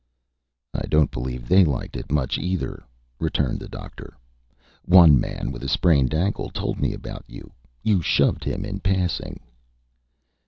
[0.73, 2.83] "I don't believe they liked it much either,"
[3.19, 4.17] returned the Doctor.
[4.83, 7.53] "One man with a sprained ankle told me about you.
[7.83, 9.41] You shoved him in passing."